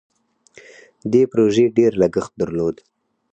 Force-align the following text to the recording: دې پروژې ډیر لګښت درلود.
دې 1.11 1.23
پروژې 1.31 1.65
ډیر 1.77 1.91
لګښت 2.01 2.33
درلود. 2.41 2.75